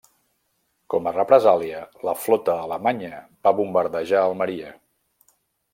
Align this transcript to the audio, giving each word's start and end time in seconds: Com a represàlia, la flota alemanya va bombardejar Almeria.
Com 0.93 1.09
a 1.09 1.13
represàlia, 1.17 1.81
la 2.09 2.15
flota 2.23 2.57
alemanya 2.69 3.21
va 3.49 3.57
bombardejar 3.61 4.25
Almeria. 4.31 4.73